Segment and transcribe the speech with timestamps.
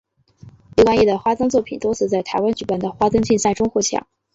[0.75, 4.07] 李冠毅的花灯作品多次在台湾举办的花灯竞赛中获奖。